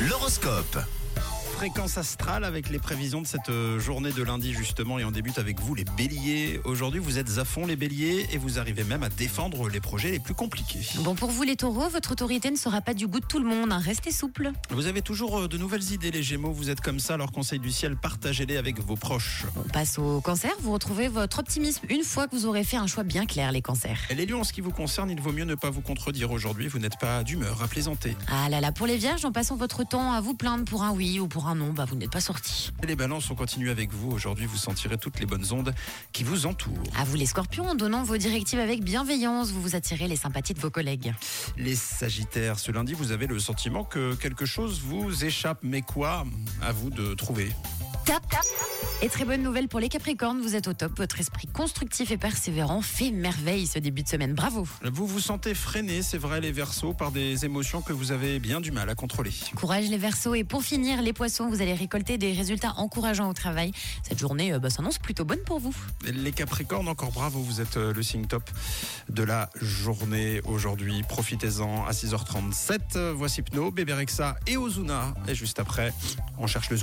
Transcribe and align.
L'horoscope. 0.00 1.03
Fréquence 1.64 1.96
astrale 1.96 2.44
avec 2.44 2.68
les 2.68 2.78
prévisions 2.78 3.22
de 3.22 3.26
cette 3.26 3.48
euh, 3.48 3.78
journée 3.78 4.12
de 4.12 4.22
lundi 4.22 4.52
justement 4.52 4.98
et 4.98 5.04
on 5.06 5.10
débute 5.10 5.38
avec 5.38 5.60
vous 5.60 5.74
les 5.74 5.86
béliers. 5.96 6.60
Aujourd'hui 6.66 7.00
vous 7.00 7.18
êtes 7.18 7.38
à 7.38 7.46
fond 7.46 7.64
les 7.64 7.74
béliers 7.74 8.26
et 8.32 8.36
vous 8.36 8.58
arrivez 8.58 8.84
même 8.84 9.02
à 9.02 9.08
défendre 9.08 9.70
les 9.70 9.80
projets 9.80 10.10
les 10.10 10.18
plus 10.18 10.34
compliqués. 10.34 10.86
Bon, 10.98 11.14
pour 11.14 11.30
vous 11.30 11.42
les 11.42 11.56
taureaux, 11.56 11.88
votre 11.88 12.12
autorité 12.12 12.50
ne 12.50 12.56
sera 12.56 12.82
pas 12.82 12.92
du 12.92 13.06
goût 13.06 13.20
de 13.20 13.24
tout 13.24 13.38
le 13.38 13.46
monde. 13.46 13.72
hein. 13.72 13.78
Restez 13.78 14.10
souple. 14.10 14.52
Vous 14.68 14.88
avez 14.88 15.00
toujours 15.00 15.38
euh, 15.38 15.48
de 15.48 15.56
nouvelles 15.56 15.90
idées 15.90 16.10
les 16.10 16.22
gémeaux, 16.22 16.52
vous 16.52 16.68
êtes 16.68 16.82
comme 16.82 17.00
ça, 17.00 17.14
alors 17.14 17.32
conseil 17.32 17.60
du 17.60 17.72
ciel, 17.72 17.96
partagez-les 17.96 18.58
avec 18.58 18.80
vos 18.80 18.96
proches. 18.96 19.46
On 19.56 19.66
passe 19.66 19.98
au 19.98 20.20
cancer. 20.20 20.50
Vous 20.60 20.72
retrouvez 20.74 21.08
votre 21.08 21.38
optimisme 21.38 21.86
une 21.88 22.02
fois 22.02 22.28
que 22.28 22.36
vous 22.36 22.44
aurez 22.44 22.64
fait 22.64 22.76
un 22.76 22.86
choix 22.86 23.04
bien 23.04 23.24
clair, 23.24 23.52
les 23.52 23.62
cancers. 23.62 24.00
Et 24.10 24.14
les 24.14 24.26
lions, 24.26 24.40
en 24.40 24.44
ce 24.44 24.52
qui 24.52 24.60
vous 24.60 24.70
concerne, 24.70 25.10
il 25.10 25.18
vaut 25.18 25.32
mieux 25.32 25.46
ne 25.46 25.54
pas 25.54 25.70
vous 25.70 25.80
contredire 25.80 26.30
aujourd'hui, 26.30 26.68
vous 26.68 26.78
n'êtes 26.78 26.98
pas 26.98 27.24
d'humeur 27.24 27.62
à 27.62 27.68
plaisanter. 27.68 28.18
Ah 28.30 28.50
là 28.50 28.60
là, 28.60 28.70
pour 28.70 28.86
les 28.86 28.98
vierges, 28.98 29.24
en 29.24 29.32
passant 29.32 29.56
votre 29.56 29.82
temps 29.88 30.12
à 30.12 30.20
vous 30.20 30.34
plaindre 30.34 30.66
pour 30.66 30.82
un 30.82 30.92
oui 30.92 31.20
ou 31.20 31.26
pour 31.26 31.46
un 31.46 31.53
non, 31.54 31.72
bah 31.72 31.84
vous 31.88 31.96
n'êtes 31.96 32.10
pas 32.10 32.20
sorti. 32.20 32.70
Les 32.86 32.96
balances, 32.96 33.30
on 33.30 33.34
continue 33.34 33.70
avec 33.70 33.92
vous, 33.92 34.10
aujourd'hui 34.10 34.46
vous 34.46 34.56
sentirez 34.56 34.98
toutes 34.98 35.20
les 35.20 35.26
bonnes 35.26 35.52
ondes 35.52 35.74
qui 36.12 36.24
vous 36.24 36.46
entourent. 36.46 36.82
À 36.98 37.04
vous 37.04 37.16
les 37.16 37.26
scorpions, 37.26 37.68
en 37.68 37.74
donnant 37.74 38.02
vos 38.02 38.16
directives 38.16 38.58
avec 38.58 38.82
bienveillance, 38.82 39.50
vous 39.50 39.60
vous 39.60 39.76
attirez 39.76 40.08
les 40.08 40.16
sympathies 40.16 40.54
de 40.54 40.60
vos 40.60 40.70
collègues. 40.70 41.14
Les 41.56 41.74
sagittaires, 41.74 42.58
ce 42.58 42.72
lundi 42.72 42.94
vous 42.94 43.12
avez 43.12 43.26
le 43.26 43.38
sentiment 43.38 43.84
que 43.84 44.14
quelque 44.14 44.46
chose 44.46 44.80
vous 44.80 45.24
échappe, 45.24 45.58
mais 45.62 45.82
quoi 45.82 46.24
À 46.62 46.72
vous 46.72 46.90
de 46.90 47.14
trouver? 47.14 47.50
Tap, 48.04 48.28
tap. 48.28 48.44
Et 49.02 49.08
très 49.08 49.24
bonne 49.24 49.42
nouvelle 49.42 49.68
pour 49.68 49.80
les 49.80 49.88
capricornes, 49.88 50.40
vous 50.40 50.56
êtes 50.56 50.68
au 50.68 50.72
top. 50.72 50.96
Votre 50.96 51.20
esprit 51.20 51.46
constructif 51.46 52.10
et 52.10 52.16
persévérant 52.16 52.80
fait 52.80 53.10
merveille 53.10 53.66
ce 53.66 53.78
début 53.78 54.02
de 54.02 54.08
semaine. 54.08 54.34
Bravo. 54.34 54.66
Vous 54.82 55.06
vous 55.06 55.20
sentez 55.20 55.54
freiné, 55.54 56.02
c'est 56.02 56.18
vrai, 56.18 56.40
les 56.40 56.52
versos, 56.52 56.94
par 56.94 57.12
des 57.12 57.44
émotions 57.44 57.82
que 57.82 57.92
vous 57.92 58.12
avez 58.12 58.38
bien 58.38 58.60
du 58.60 58.72
mal 58.72 58.88
à 58.88 58.94
contrôler. 58.94 59.30
Courage 59.56 59.88
les 59.88 59.96
versos 59.96 60.34
et 60.34 60.44
pour 60.44 60.62
finir 60.62 61.02
les 61.02 61.12
poissons, 61.12 61.48
vous 61.48 61.60
allez 61.60 61.74
récolter 61.74 62.16
des 62.18 62.32
résultats 62.32 62.74
encourageants 62.76 63.28
au 63.28 63.32
travail. 63.32 63.72
Cette 64.02 64.18
journée 64.18 64.52
euh, 64.52 64.58
bah, 64.58 64.70
s'annonce 64.70 64.98
plutôt 64.98 65.24
bonne 65.24 65.42
pour 65.44 65.58
vous. 65.58 65.74
Les 66.04 66.32
Capricornes, 66.32 66.88
encore 66.88 67.12
bravo, 67.12 67.40
vous 67.40 67.60
êtes 67.60 67.76
euh, 67.76 67.92
le 67.92 68.02
signe 68.02 68.26
top 68.26 68.48
de 69.08 69.22
la 69.22 69.50
journée 69.60 70.40
aujourd'hui. 70.44 71.02
Profitez-en 71.08 71.84
à 71.86 71.90
6h37. 71.92 73.12
Voici 73.12 73.42
Pno, 73.42 73.70
Bébé 73.70 73.94
Rexa 73.94 74.36
et 74.46 74.56
Ozuna. 74.56 75.14
Et 75.28 75.34
juste 75.34 75.58
après, 75.58 75.92
on 76.38 76.46
cherche 76.46 76.70
le 76.70 76.76
zoom. 76.76 76.82